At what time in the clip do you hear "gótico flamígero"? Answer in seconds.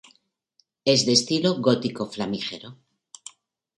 1.61-2.79